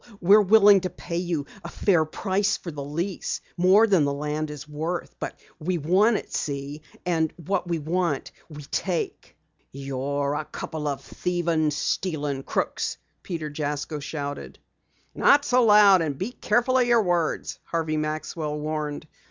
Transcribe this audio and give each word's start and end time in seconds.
We're 0.19 0.41
willing 0.41 0.81
to 0.81 0.89
pay 0.89 1.17
you 1.17 1.45
a 1.63 1.69
fair 1.69 2.05
price 2.05 2.57
for 2.57 2.71
the 2.71 2.83
lease, 2.83 3.39
more 3.55 3.85
than 3.85 4.03
the 4.03 4.11
land 4.13 4.49
is 4.49 4.67
worth. 4.67 5.15
But 5.19 5.39
we 5.59 5.77
want 5.77 6.17
it, 6.17 6.33
see? 6.33 6.81
And 7.05 7.31
what 7.37 7.67
we 7.67 7.77
want 7.77 8.31
we 8.49 8.63
take." 8.63 9.35
"You're 9.71 10.33
a 10.33 10.45
couple 10.45 10.87
of 10.87 11.01
thievin', 11.03 11.69
stealin' 11.69 12.41
crooks!" 12.41 12.97
Peter 13.21 13.51
Jasko 13.51 13.99
shouted. 13.99 14.57
"Not 15.13 15.45
so 15.45 15.65
loud, 15.65 16.01
and 16.01 16.17
be 16.17 16.31
careful 16.31 16.79
of 16.79 16.87
your 16.87 17.03
words," 17.03 17.59
Harvey 17.65 17.97
Maxwell 17.97 18.57
warned. 18.57 19.05